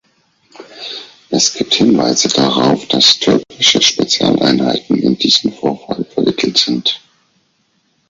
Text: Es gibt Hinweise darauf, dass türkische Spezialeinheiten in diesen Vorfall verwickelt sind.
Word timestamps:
Es 1.29 1.53
gibt 1.53 1.75
Hinweise 1.75 2.27
darauf, 2.29 2.87
dass 2.87 3.19
türkische 3.19 3.83
Spezialeinheiten 3.83 4.97
in 4.97 5.15
diesen 5.15 5.53
Vorfall 5.53 6.03
verwickelt 6.05 6.57
sind. 6.57 6.99